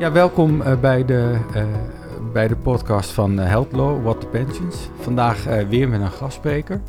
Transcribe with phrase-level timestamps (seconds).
[0.00, 1.64] Ja, welkom uh, bij, de, uh,
[2.32, 4.88] bij de podcast van uh, Health Law, What the Pensions.
[5.00, 6.80] Vandaag weer met een gastspreker,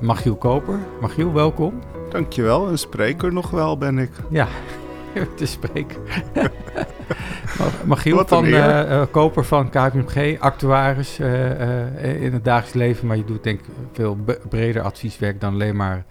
[0.00, 0.78] Magiel Koper.
[1.00, 1.80] Magiel, welkom.
[2.10, 4.10] Dankjewel, een spreker nog wel ben ik.
[4.28, 4.48] Ja,
[5.38, 5.96] de spreker.
[7.86, 13.42] Magiel van uh, Koper van KPMG, actuaris uh, in het dagelijks leven, maar je doet
[13.42, 14.18] denk ik veel
[14.48, 16.04] breder advieswerk dan alleen maar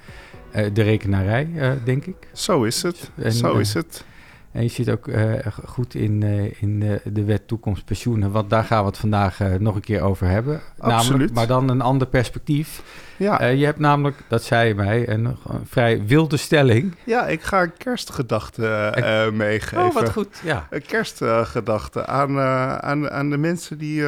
[0.73, 1.49] de rekenarij,
[1.83, 2.27] denk ik.
[2.33, 4.03] Zo is het, en, zo is het.
[4.51, 5.33] En je zit ook uh,
[5.65, 9.39] goed in, uh, in uh, de wet toekomst pensioenen, want daar gaan we het vandaag
[9.59, 10.61] nog een keer over hebben.
[10.77, 11.09] Absoluut.
[11.09, 12.83] Namelijk, maar dan een ander perspectief.
[13.19, 13.45] Ja.
[13.45, 16.95] je hebt namelijk, dat zei je mij, een, een, vrij wilde stelling.
[17.03, 19.85] Ja, ik ga een kerstgedachte meegeven.
[19.85, 20.67] Oh, wat goed, ja.
[20.69, 24.03] Een kerstgedachte aan, aan, aan de mensen die,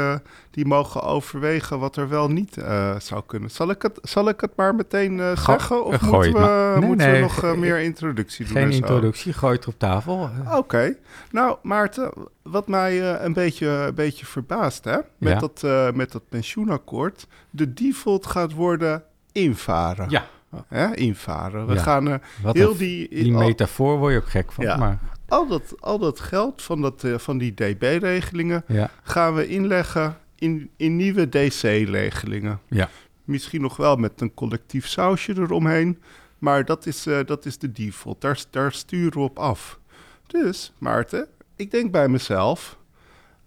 [0.51, 2.57] die mogen overwegen wat er wel niet
[2.97, 3.51] zou kunnen.
[3.51, 5.85] Zal ik het, zal ik het maar meteen zeggen?
[5.85, 8.55] Of moeten we, nee, moeten nee, we nog meer introductie doen?
[8.55, 10.29] Geen introductie, gooi het op tafel.
[10.51, 10.95] Oké.
[11.31, 14.97] Nou, Maarten, wat mij uh, een, beetje, een beetje verbaast, hè?
[15.17, 17.27] Met, dat, uh, met dat pensioenakkoord.
[17.49, 20.09] De default gaat worden invaren.
[20.09, 20.27] Ja.
[20.67, 20.95] Hè?
[20.95, 21.67] Invaren.
[21.67, 21.81] We ja.
[21.81, 23.09] gaan uh, heel die...
[23.09, 24.77] Die metafoor word je ook gek van, ja.
[24.77, 24.99] maar...
[25.27, 28.63] Al dat, al dat geld van, dat, van die DB-regelingen
[29.03, 32.59] gaan we inleggen in, in nieuwe DC-regelingen.
[32.67, 32.89] Ja.
[33.23, 36.01] Misschien nog wel met een collectief sausje eromheen.
[36.37, 38.21] Maar dat is, dat is de default.
[38.21, 39.79] Daar, daar sturen we op af.
[40.27, 41.27] Dus, Maarten,
[41.61, 42.79] ik denk bij mezelf...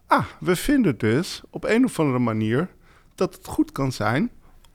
[0.06, 2.68] Ah, we vinden dus op een of andere manier
[3.14, 4.30] dat het goed kan zijn...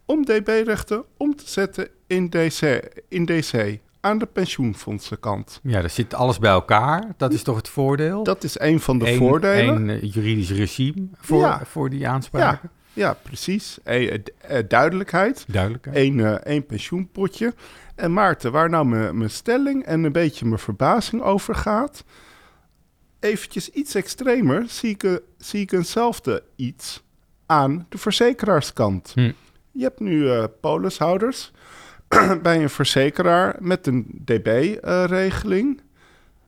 [0.06, 5.60] om DB-rechten om te zetten in DC, in DC aan de pensioenfondsenkant.
[5.64, 7.14] Ja, er zit alles bij elkaar.
[7.17, 8.23] Dat is toch het voordeel?
[8.23, 9.76] Dat is een van de voordelen.
[9.76, 11.62] Een uh, juridisch regime voor, ja.
[11.66, 12.70] voor die aanspraken.
[12.94, 13.78] Ja, ja precies.
[13.84, 15.45] E uh, duidelijkheid.
[15.48, 15.98] Duidelijkheid.
[15.98, 17.54] Eén één pensioenpotje.
[17.95, 22.04] En Maarten, waar nou mijn stelling en een beetje mijn verbazing over gaat...
[23.20, 27.03] eventjes iets extremer zie ik, zie ik eenzelfde iets
[27.45, 29.11] aan de verzekeraarskant.
[29.16, 29.32] Hm.
[29.71, 31.52] Je hebt nu uh, polishouders
[32.42, 35.82] bij een verzekeraar met een DB-regeling...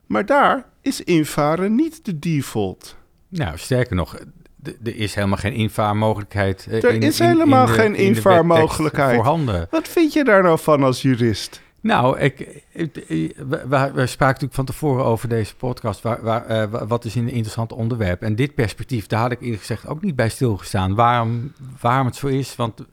[0.05, 2.95] maar daar is invaren niet de default.
[3.27, 4.19] Nou, sterker nog,
[4.63, 6.67] er is helemaal geen invaarmogelijkheid.
[6.71, 9.15] Er in, is helemaal in, in geen invaarmogelijkheid.
[9.15, 9.67] Voorhanden.
[9.69, 11.61] Wat vind je daar nou van als jurist?
[11.81, 16.01] Nou, ik, we, we, spraken natuurlijk van tevoren over deze podcast.
[16.01, 18.21] Waar, uh, wat is een interessant onderwerp?
[18.21, 20.95] En dit perspectief, daar had ik eerlijk gezegd ook niet bij stilgestaan.
[20.95, 22.55] Waarom, waarom het zo is?
[22.55, 22.85] Want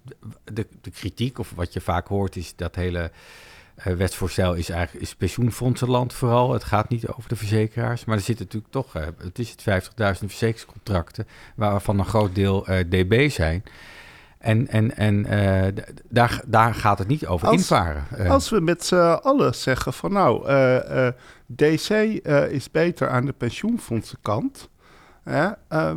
[0.45, 3.11] de, de kritiek, of wat je vaak hoort, is dat hele
[3.87, 6.53] uh, wetsvoorstel is eigenlijk is pensioenfondsenland vooral.
[6.53, 8.05] Het gaat niet over de verzekeraars.
[8.05, 12.63] Maar er zitten natuurlijk toch, uh, het is het 50.000 verzekeringscontracten, waarvan een groot deel
[12.63, 13.65] DB zijn.
[14.39, 15.27] En, en, en
[16.09, 18.05] daar, daar gaat het niet over als, invaren.
[18.29, 20.47] Als we met z'n allen zeggen van nou,
[21.47, 21.91] DC
[22.51, 24.69] is beter aan de pensioenfondsenkant...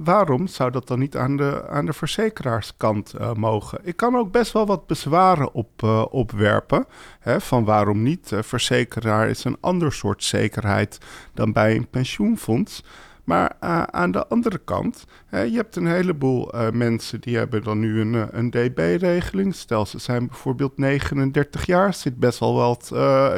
[0.04, 3.80] Waarom zou dat dan niet aan de, aan de verzekeraarskant mogen?
[3.84, 6.86] Ik kan ook best wel wat bezwaren op, opwerpen.
[7.20, 8.32] Hè, van waarom niet?
[8.40, 10.98] verzekeraar is een ander soort zekerheid
[11.34, 12.84] dan bij een pensioenfonds.
[13.32, 13.52] Maar
[13.92, 18.28] aan de andere kant, hè, je hebt een heleboel mensen die hebben dan nu een,
[18.32, 19.56] een DB-regeling.
[19.56, 22.88] Stel, ze zijn bijvoorbeeld 39 jaar, zit best wel wat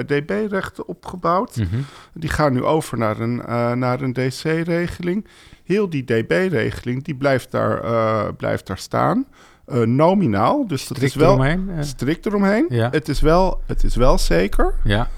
[0.05, 1.55] DB-rechten opgebouwd.
[1.55, 1.85] Mm -hmm.
[2.13, 3.35] Die gaan nu over naar een,
[3.79, 5.27] naar een DC-regeling
[5.63, 9.25] heel die DB-regeling, die blijft daar, blijft daar staan.
[9.67, 12.65] Uh, nominaal, dus strikt dat is wel eromheen, strikt eromheen.
[12.69, 12.89] Ja.
[12.91, 14.73] Het, is wel, het is wel zeker.
[14.83, 15.09] Ja.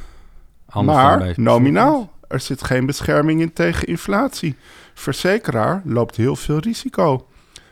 [0.70, 4.56] Anders maar nominaal, er zit geen bescherming in tegen inflatie.
[4.94, 7.28] Verzekeraar loopt heel veel risico.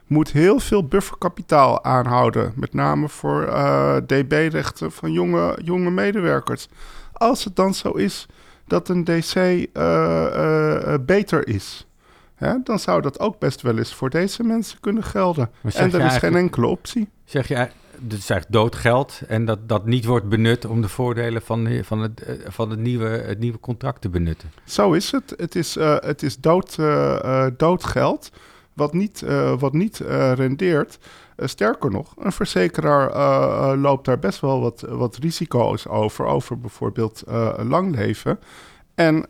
[0.07, 6.67] Moet heel veel bufferkapitaal aanhouden, met name voor uh, DB-rechten van jonge, jonge medewerkers.
[7.13, 8.25] Als het dan zo is
[8.67, 9.67] dat een DC
[11.05, 11.87] beter is,
[12.35, 15.49] Hè, dan zou dat ook best wel eens voor deze mensen kunnen gelden.
[15.73, 17.09] En er is geen enkele optie.
[17.25, 17.69] Zeg je,
[18.11, 22.39] is eigenlijk doodgeld en dat dat niet wordt benut om de voordelen van, van, het,
[22.47, 24.51] van het, nieuwe, het nieuwe contract te benutten?
[24.65, 25.33] Zo is het.
[25.37, 28.31] Het is, uh, het is dood, uh, doodgeld
[28.73, 29.25] wat niet,
[29.59, 29.97] wat niet
[30.33, 30.99] rendeert.
[31.37, 37.23] sterker nog, een verzekeraar loopt daar best wel wat, wat risico's over, over bijvoorbeeld
[37.57, 38.39] lang leven.
[38.95, 39.25] En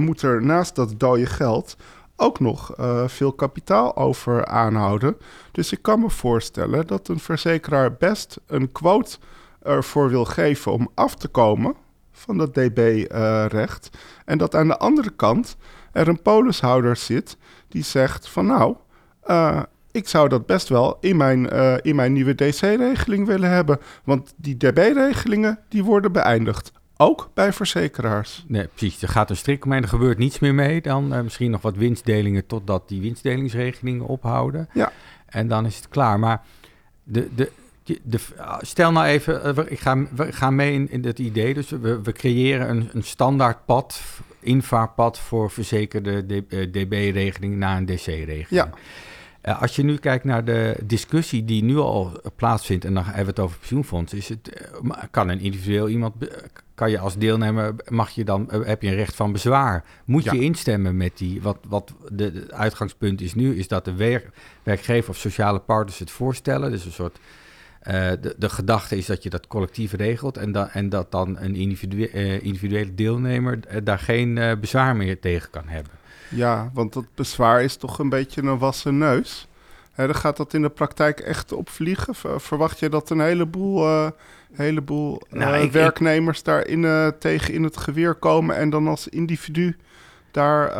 [0.00, 1.76] moet er naast dat dode geld
[2.20, 5.16] ook nog uh, veel kapitaal over aanhouden.
[5.52, 9.18] Dus ik kan me voorstellen dat een verzekeraar best een quote
[9.62, 11.74] ervoor wil geven om af te komen
[12.12, 13.90] van dat DB-recht.
[13.94, 15.56] Uh, en dat aan de andere kant
[15.92, 17.36] er een polishouder zit
[17.68, 18.76] die zegt van nou,
[19.26, 21.48] uh, ik zou dat best wel in mijn,
[21.82, 23.78] in mijn nieuwe DC-regeling willen hebben.
[24.04, 26.72] Want die DB-regelingen die worden beëindigd.
[27.00, 28.44] Ook bij verzekeraars.
[28.46, 29.02] Nee, precies.
[29.02, 30.80] Er gaat een strik omheen, er gebeurt niets meer mee.
[30.80, 34.68] Dan uh, misschien nog wat winstdelingen totdat die winstdelingsregelingen ophouden.
[34.72, 34.92] Ja.
[35.26, 36.18] En dan is het klaar.
[36.18, 36.42] Maar
[37.04, 37.50] de, de,
[38.02, 38.18] de,
[38.60, 41.54] stel nou even, uh, ik ga, we gaan mee in, in het idee.
[41.54, 44.00] Dus we, we creëren een, een standaard pad,
[44.40, 46.26] invaarpad voor verzekerde
[46.70, 48.48] DB-regeling naar een DC-regeling.
[48.48, 48.70] Ja.
[49.44, 53.22] Uh, als je nu kijkt naar de discussie die nu al plaatsvindt, en dan hebben
[53.22, 56.14] we het over pensioenfonds, is het, uh, kan een individueel iemand,
[56.74, 59.84] kan je als deelnemer, mag je dan, uh, heb je een recht van bezwaar?
[60.04, 60.32] Moet ja.
[60.32, 64.28] je instemmen met die, wat, wat de, de, uitgangspunt is nu, is dat de werk,
[64.62, 67.18] werkgever of sociale partners het voorstellen, dus een soort,
[67.82, 71.54] de, de gedachte is dat je dat collectief regelt en, da, en dat dan een
[71.54, 75.99] individue, individuele deelnemer daar geen bezwaar meer tegen kan hebben.
[76.30, 79.48] Ja, want dat bezwaar is toch een beetje een wassen neus.
[79.92, 82.14] He, dan gaat dat in de praktijk echt opvliegen.
[82.40, 84.08] Verwacht je dat een heleboel, uh,
[84.52, 88.88] heleboel nou, uh, ik, werknemers daar in, uh, tegen in het geweer komen en dan
[88.88, 89.76] als individu
[90.30, 90.76] daar,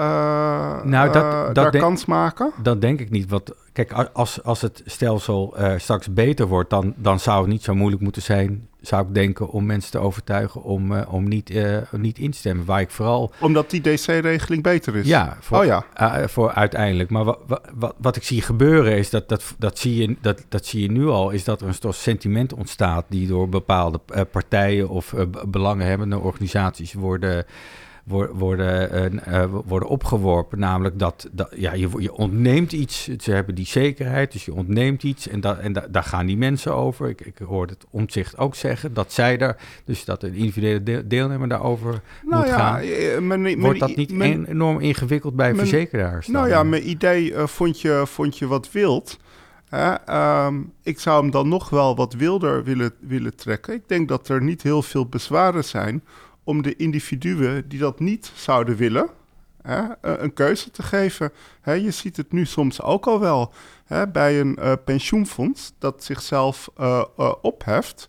[0.87, 2.53] nou, dat, daar denk, kans maken?
[2.63, 3.31] Dat denk ik niet.
[3.31, 7.75] Want kijk, als, als het stelsel straks beter wordt, dan, dan zou het niet zo
[7.75, 11.77] moeilijk moeten zijn zou ik denken, om mensen te overtuigen om, uh, om niet, uh,
[11.91, 12.65] niet in te stemmen.
[12.65, 13.33] Waar ik vooral...
[13.41, 15.07] Omdat die DC-regeling beter is?
[15.07, 15.85] Ja, voor, oh, ja.
[16.01, 17.11] Uh, voor uiteindelijk.
[17.11, 17.39] Maar wat,
[17.75, 20.91] wat, wat ik zie gebeuren is, dat, dat, dat, zie je, dat, dat zie je
[20.91, 24.01] nu al, is dat er een soort sentiment ontstaat die door bepaalde
[24.31, 25.15] partijen of
[25.49, 27.47] belanghebbende organisaties worden
[28.05, 30.59] worden, uh, worden opgeworpen.
[30.59, 33.09] Namelijk dat, dat ja, je, je ontneemt iets.
[33.19, 35.29] Ze hebben die zekerheid, dus je ontneemt iets.
[35.29, 37.09] En, da, en da, daar gaan die mensen over.
[37.09, 41.03] Ik, ik hoorde het omzicht ook zeggen dat zij daar, dus dat een individuele deel,
[41.05, 42.81] deelnemer daarover nou moet ja, gaan.
[42.81, 46.27] Eh, mijn, mijn, Wordt dat niet mijn, enorm ingewikkeld bij mijn, verzekeraars?
[46.27, 49.19] Nou ja, mijn idee uh, vond, je, vond je wat wild.
[49.75, 53.75] Uh, um, ik zou hem dan nog wel wat wilder willen, willen trekken.
[53.75, 56.03] Ik denk dat er niet heel veel bezwaren zijn
[56.51, 59.11] om de individuen die dat niet zouden willen,
[59.63, 61.33] hè, een keuze te geven.
[61.61, 63.53] Hè, je ziet het nu soms ook al wel
[63.91, 68.09] hè, bij een uh, pensioenfonds dat zichzelf uh, uh, opheft.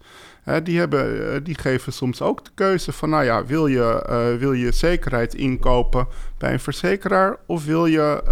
[0.64, 4.72] die, hebben, die geven soms ook de keuze van, nou ja, wil je, wil je
[4.72, 6.08] zekerheid inkopen
[6.38, 8.24] bij een verzekeraar of wil je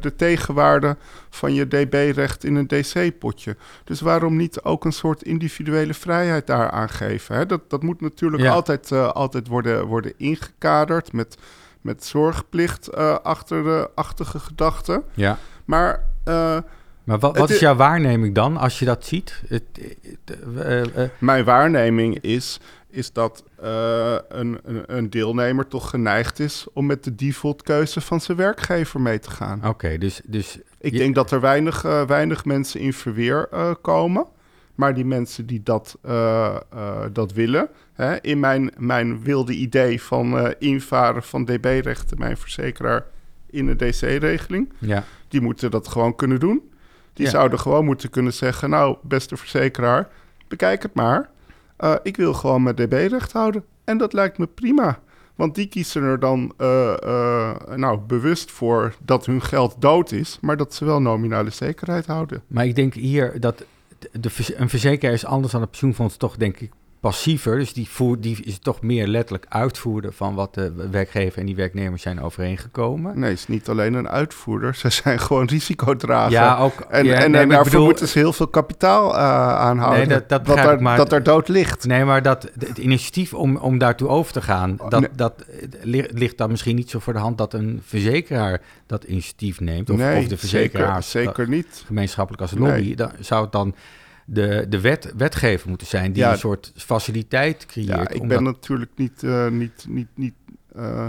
[0.00, 0.96] de tegenwaarde
[1.30, 3.56] van je DB-recht in een DC-potje?
[3.84, 7.36] Dus waarom niet ook een soort individuele vrijheid daar aangeven?
[7.36, 7.46] Hè?
[7.46, 8.52] Dat, dat moet natuurlijk ja.
[8.52, 11.36] altijd, altijd worden, worden ingekaderd met,
[11.82, 15.02] met zorgplicht achter de achtige gedachten.
[15.14, 15.38] Ja.
[15.64, 16.10] Maar...
[16.28, 16.58] Uh,
[17.04, 19.42] maar wat, wat is jouw waarneming dan als je dat ziet?
[19.48, 19.64] Het,
[20.02, 23.44] het, uh, uh, Mijn waarneming is, is dat
[24.28, 29.18] een, een, een, deelnemer toch geneigd is om met de defaultkeuze van zijn werkgever mee
[29.18, 29.58] te gaan.
[29.58, 30.58] Oké, okay, dus, dus.
[30.78, 30.98] Ik je...
[30.98, 33.48] denk dat er weinig, weinig mensen in verweer
[33.80, 34.26] komen.
[34.74, 35.98] Maar die mensen die dat,
[37.12, 43.04] dat willen, hè, in mijn, mijn wilde idee van invaren van DB-rechten, mijn verzekeraar
[43.50, 45.04] in een DC-regeling, ja.
[45.28, 46.70] die moeten dat gewoon kunnen doen.
[47.12, 47.30] Die ja.
[47.30, 50.08] zouden gewoon moeten kunnen zeggen: Nou, beste verzekeraar,
[50.48, 51.30] bekijk het maar.
[52.02, 53.64] Ik wil gewoon mijn DB-recht houden.
[53.84, 55.00] En dat lijkt me prima.
[55.34, 60.38] Want die kiezen er dan uh, uh, nou, bewust voor dat hun geld dood is,
[60.40, 62.42] maar dat ze wel nominale zekerheid houden.
[62.46, 63.64] Maar ik denk hier dat
[64.56, 66.70] een verzekeraar is anders dan een pensioenfonds, toch denk ik
[67.02, 67.58] passiever.
[67.58, 71.56] Dus die, voer, die is toch meer letterlijk uitvoerder van wat de werkgever en die
[71.56, 73.18] werknemers zijn overeengekomen.
[73.18, 74.74] Nee, het is niet alleen een uitvoerder.
[74.74, 76.30] Ze zijn gewoon risicodrager.
[76.30, 76.80] Ja, ook.
[76.80, 79.18] En, ja, en, nee, en daarvoor bedoel, moeten ze heel veel kapitaal uh,
[79.58, 80.08] aanhouden.
[80.08, 81.86] Nee, dat, dat, dat, er, maar, dat er dood ligt.
[81.86, 85.10] Nee, maar dat, het initiatief om, om daartoe over te gaan, dat, nee.
[85.16, 85.44] dat
[86.12, 89.90] ligt dan misschien niet zo voor de hand dat een verzekeraar dat initiatief neemt.
[89.90, 91.02] Of, nee, of de verzekeraar.
[91.02, 91.82] Zeker, zeker niet.
[91.86, 92.94] Gemeenschappelijk als lobby.
[92.94, 93.74] Dan zou het dan
[94.24, 97.88] de, de wet, wetgever moeten zijn die ja, een soort faciliteit creëert.
[97.88, 100.34] Ja, ik ben natuurlijk niet, uh, niet, niet, niet,
[100.76, 101.06] uh,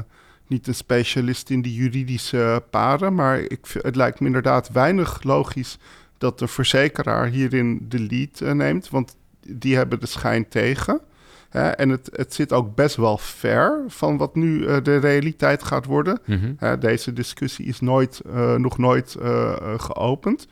[0.48, 5.77] niet een specialist in die juridische paren, maar ik, het lijkt me inderdaad weinig logisch
[6.17, 9.15] dat de verzekeraar hierin de lead uh, neemt, want
[9.48, 11.01] die hebben de schijn tegen.
[11.50, 15.86] Hè, en het, het zit ook best wel ver van wat nu de realiteit gaat
[15.86, 16.20] worden.
[16.25, 16.39] Mhm.
[16.39, 16.79] Mm -hmm.
[16.79, 18.22] deze discussie is nooit,
[18.58, 19.15] nog nooit
[19.77, 20.48] geopend.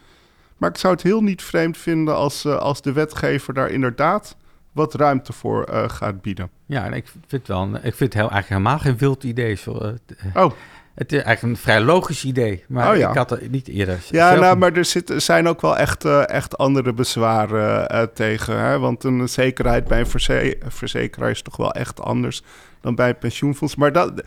[0.62, 4.36] Maar ik zou het heel niet vreemd vinden als, uh, als de wetgever daar inderdaad
[4.72, 6.50] wat ruimte voor uh, gaat bieden.
[6.66, 9.56] Ja, en ik vind het wel, ik vind het heel, eigenlijk helemaal geen wild idee.
[9.56, 10.52] Zo, uh, oh.
[10.94, 13.10] Het is eigenlijk een vrij logisch idee, maar oh, ja.
[13.10, 14.00] ik had het niet eerder.
[14.10, 18.60] Ja, nou, maar er, zit, zijn ook wel echt, uh, echt andere bezwaren uh, tegen.
[18.60, 18.80] Hè?
[18.80, 22.44] Want een zekerheid bij een verze verzekeraar is toch wel echt anders
[22.82, 23.76] dan bij een pensioenfonds.
[23.76, 24.24] Maar dat,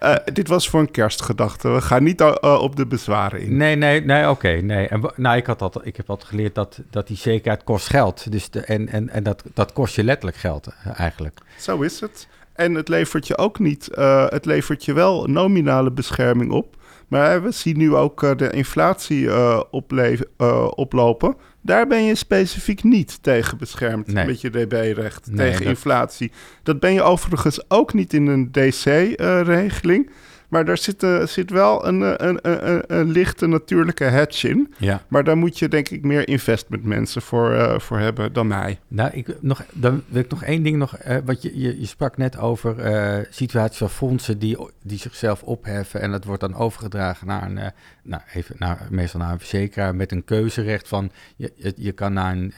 [0.00, 1.68] uh, dit was voor een kerstgedachte.
[1.68, 3.56] We gaan niet uh, op de bezwaren in.
[3.56, 4.30] Nee, nee, nee, oké.
[4.30, 4.88] Okay, nee.
[4.88, 8.32] En, nou, ik, had dat, ik heb altijd geleerd dat, dat die zekerheid kost geld.
[8.32, 11.40] Dus de, en en, en dat, dat kost je letterlijk geld eigenlijk.
[11.58, 12.28] Zo is het.
[12.52, 16.76] En het levert je ook niet, uh, het levert je wel nominale bescherming op.
[17.08, 19.60] Maar we zien nu ook uh, de inflatie uh,
[20.74, 21.34] oplopen.
[21.60, 24.26] Daar ben je specifiek niet tegen beschermd Nee.
[24.26, 26.32] met je DB-recht Nee, tegen dat- inflatie.
[26.62, 30.10] Dat ben je overigens ook niet in een DC-regeling.
[30.56, 34.48] Maar daar zit, eh, zit wel een, eh, een, een, een, een lichte natuurlijke hedge
[34.48, 34.74] in.
[34.78, 35.02] Ja.
[35.08, 38.78] Maar daar moet je denk ik meer investment mensen voor, eh, voor hebben dan mij.
[38.88, 40.96] Nou, ik, nog, dan wil ik nog één ding nog.
[41.24, 42.74] wat je, je, je sprak net over
[43.30, 46.00] situaties van fondsen die, die zichzelf opheffen.
[46.00, 47.72] En dat wordt dan overgedragen naar een,
[48.02, 52.12] nou, even naar, meestal naar een verzekeraar met een keuzerecht van je, je, je kan
[52.12, 52.52] naar een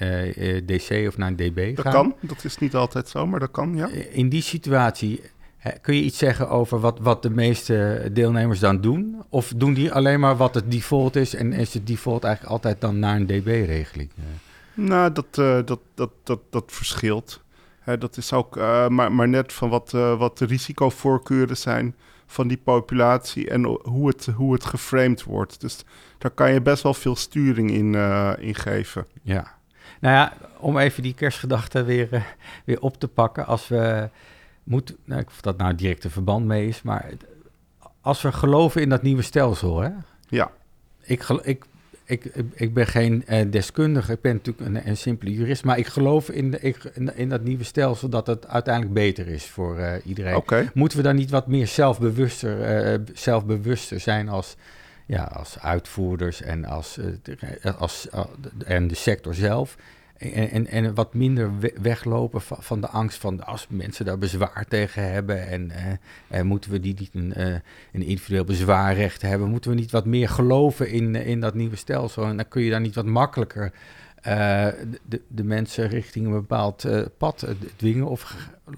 [0.66, 1.92] DC of naar een DB Dat gaan.
[1.92, 3.88] kan, dat is niet altijd zo, maar dat kan, ja.
[4.10, 5.20] In die situatie
[5.80, 9.22] kun je iets zeggen over wat, wat de meeste deelnemers dan doen?
[9.28, 12.80] Of doen die alleen maar wat het default is en is het default eigenlijk altijd
[12.80, 14.10] dan naar een DB-regeling?
[14.74, 17.40] Nou, dat, eh, dat, dat, dat, dat verschilt.
[17.80, 21.94] Hè, dat is ook eh, maar, maar net van wat, eh, wat de risicovoorkeuren zijn
[22.30, 25.60] van die populatie en hoe het, hoe het geframed wordt.
[25.60, 25.84] Dus
[26.18, 29.06] daar kan je best wel veel sturing in, eh, in geven.
[29.22, 29.56] Ja.
[30.00, 32.22] Nou ja, om even die kerstgedachte weer, eh,
[32.64, 33.46] weer op te pakken.
[33.46, 34.08] Als we
[34.68, 37.10] moeten, nou, of dat nou direct een verband mee is, maar
[38.00, 39.90] als we geloven in dat nieuwe stelsel, hè?
[40.28, 40.50] Ja.
[41.00, 41.64] Ik, ik,
[42.04, 45.86] ik, ik, ben geen eh, deskundige, ik ben natuurlijk een, een simpele jurist, maar ik
[45.86, 49.78] geloof in, de, ik, in, in dat nieuwe stelsel dat het uiteindelijk beter is voor
[49.78, 50.34] eh, iedereen.
[50.34, 50.70] Oké.
[50.74, 54.56] Moeten we dan niet wat meer zelfbewuster, eh, zelfbewuster zijn als,
[55.06, 56.98] ja, als uitvoerders en, als,
[57.78, 58.08] als,
[58.64, 59.76] en de sector zelf?
[60.18, 64.18] En, en, en wat minder we- weglopen van, van de angst van als mensen daar
[64.18, 65.46] bezwaar tegen hebben.
[65.46, 65.84] En, eh,
[66.38, 67.46] en moeten we die niet een, eh,
[67.92, 69.48] een individueel bezwaarrecht hebben?
[69.48, 72.24] Moeten we niet wat meer geloven in, in dat nieuwe stelsel?
[72.24, 73.72] En dan kun je daar niet wat makkelijker
[74.22, 74.66] eh,
[75.08, 78.06] de, de mensen richting een bepaald eh, pad eh, dwingen?
[78.06, 78.36] Of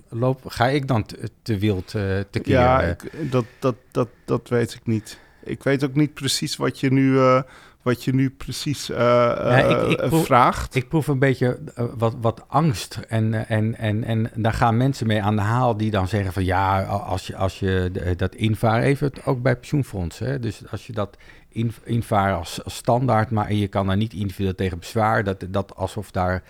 [0.09, 2.61] loop, ga ik dan te, te wild eh te keren?
[2.61, 5.19] Ja, ik, dat, dat, dat, dat weet ik niet.
[5.45, 7.43] Ik weet ook niet precies wat je nu, eh,
[7.83, 10.75] wat je nu precies eh, ik- eh, ik proef- vraagt.
[10.75, 12.99] Ik proef een beetje eh, wat, wat angst.
[13.09, 16.45] En, en, en, en daar gaan mensen mee aan de haal die dan zeggen van
[16.45, 20.27] ja, als je, als je dat invaren, even ook bij pensioenfondsen.
[20.27, 20.39] Hè?
[20.41, 21.17] Dus als je dat
[21.49, 25.77] in, invaren als, als standaard, maar je kan daar niet individueel tegen bezwaar, dat, dat
[25.77, 26.43] alsof daar,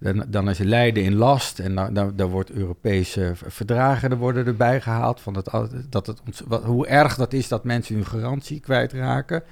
[0.00, 4.46] dan, dan is lijden in last en dan, dan, dan wordt Europese verdragen er worden
[4.46, 5.48] erbij gehaald van het,
[5.90, 9.42] dat het, wat, hoe erg dat is dat mensen hun garantie kwijtraken.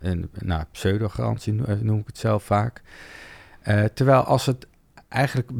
[0.00, 2.82] En, nou, pseudo-garantie eh, noem ik het zelf vaak.
[3.60, 4.66] Eh, terwijl als het
[5.08, 5.50] eigenlijk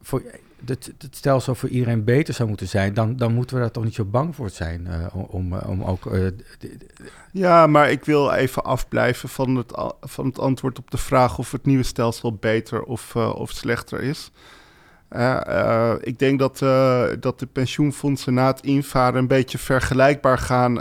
[0.00, 0.22] voor
[0.64, 3.84] het, het stelsel voor iedereen beter zou moeten zijn, dan, dan moeten we daar toch
[3.84, 6.10] niet zo bang voor zijn eh, om, om, ook.
[7.32, 11.52] Ja, maar ik wil even afblijven van het, van het antwoord op de vraag of
[11.52, 14.30] het nieuwe stelsel beter of, of slechter is.
[16.00, 16.58] Ik denk dat,
[17.20, 20.74] dat de pensioenfondsen na het invaren een beetje vergelijkbaar gaan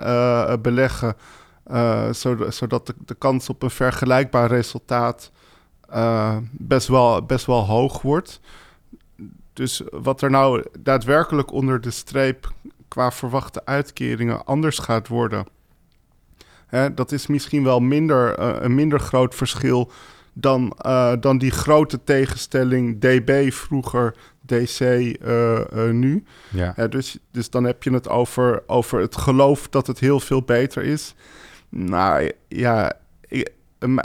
[0.61, 1.15] beleggen.
[1.63, 5.31] Eh, zodat zodat de, de kans op een vergelijkbaar resultaat
[5.89, 8.39] eh, best, wel, best wel hoog wordt.
[9.53, 12.51] Dus wat er nou daadwerkelijk onder de streep
[12.87, 15.45] qua verwachte uitkeringen anders gaat worden.
[16.67, 19.91] Hè, dat is misschien wel minder, eh, een minder groot verschil
[20.33, 20.77] dan,
[21.19, 24.15] dan die grote tegenstelling DB vroeger,
[24.45, 24.79] DC
[25.91, 26.23] nu.
[26.49, 26.87] ja.
[26.87, 30.83] Dus, dus dan heb je het over, over het geloof dat het heel veel beter
[30.83, 31.15] is.
[31.71, 32.93] Nou ja,
[33.27, 33.51] ik-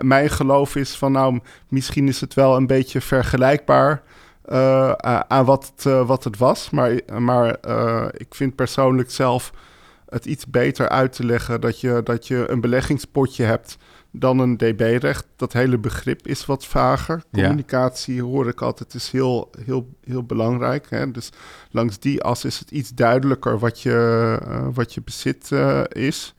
[0.02, 4.02] mijn geloof is van nou, misschien is het wel een beetje vergelijkbaar
[4.44, 4.92] eh,
[5.28, 6.70] aan wat het, eh, wat het was.
[6.70, 9.52] Maar, maar eh, ik vind persoonlijk zelf
[10.08, 13.76] het iets beter uit te leggen dat je, dat je een beleggingspotje hebt
[14.10, 15.26] dan een DB-recht.
[15.36, 17.22] Dat hele begrip is wat vager.
[17.30, 17.42] Ja.
[17.42, 20.90] Communicatie hoor ik altijd is heel, heel, heel belangrijk.
[20.90, 21.10] Hè?
[21.10, 21.30] Dus
[21.70, 24.38] langs die as is het iets duidelijker wat je,
[24.74, 25.50] wat je bezit
[25.88, 26.34] is.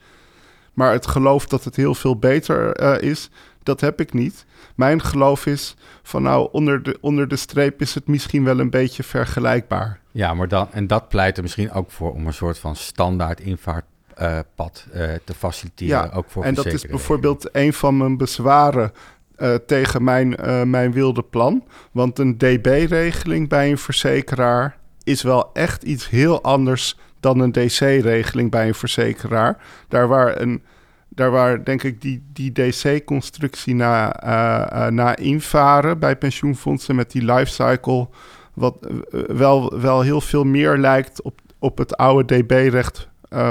[0.78, 3.30] Maar het geloof dat het heel veel beter eh, is,
[3.64, 4.46] dat heb ik niet.
[4.76, 8.70] Mijn geloof is van nou, onder de, onder de streep is het misschien wel een
[8.70, 10.00] beetje vergelijkbaar.
[10.12, 13.40] ja, maar dan, en dat pleit er misschien ook voor om een soort van standaard
[13.40, 16.04] invaartpad eh, te faciliteren.
[16.04, 18.92] Ja, ook voor en dat is bijvoorbeeld een van mijn bezwaren
[19.36, 20.36] eh, tegen mijn,
[20.70, 21.64] mijn wilde plan.
[21.92, 28.52] Want een DB-regeling bij een verzekeraar is wel echt iets heel anders dan een DC-regeling
[28.52, 29.58] bij een verzekeraar.
[29.88, 30.64] Daar waar, een,
[31.10, 37.34] daar waar denk ik die, die DC-constructie na, eh, na invaren bij pensioenfondsen met die
[37.34, 38.08] lifecycle...
[38.54, 43.08] wat eh, wel, wel heel veel meer lijkt op, op het oude DB-recht...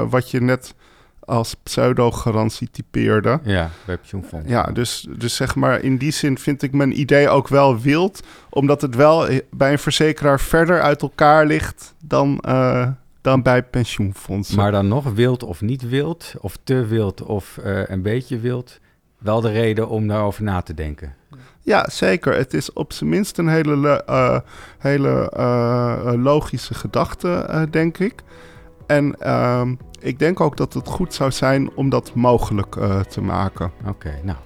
[0.09, 0.75] wat je net
[1.27, 3.41] als pseudo-garantie typeerde.
[3.43, 4.51] Ja, bij pensioenfondsen.
[4.51, 8.21] Ja, dus, dus zeg maar in die zin vind ik mijn idee ook wel wild,
[8.51, 12.41] omdat het wel bij een verzekeraar verder uit elkaar ligt dan,
[13.27, 14.57] dan bij pensioenfondsen.
[14.57, 18.81] Maar dan nog wild of niet wild, of te wild of uh, een beetje wild,
[19.19, 21.15] wel de reden om daarover na te denken.
[21.61, 22.35] Ja, zeker.
[22.35, 24.39] Het is op zijn minst een hele, uh,
[24.79, 28.15] hele uh, logische gedachte, denk ik.
[28.87, 29.69] En uh,
[30.01, 32.75] ik denk ook dat het goed zou zijn om dat mogelijk
[33.09, 33.73] te maken.
[33.87, 34.39] Oké, nou.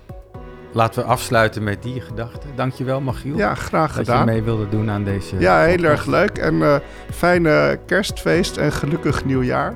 [0.72, 2.46] Laten we afsluiten met die gedachte.
[2.54, 3.36] Dankjewel, Magiel.
[3.36, 4.16] Ja, graag gedaan.
[4.16, 5.38] Dat je mee wilde doen aan deze.
[5.38, 6.38] Ja, heel erg leuk.
[6.38, 9.74] En fijne kerstfeest en gelukkig nieuwjaar.